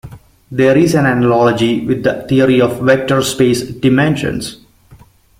There 0.49 0.75
is 0.79 0.95
an 0.95 1.05
analogy 1.05 1.85
with 1.85 2.01
the 2.01 2.25
theory 2.27 2.59
of 2.59 2.81
vector 2.81 3.21
space 3.21 3.61
dimensions. 3.61 4.57